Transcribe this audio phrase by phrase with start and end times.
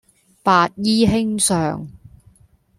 [0.41, 1.87] 白衣卿相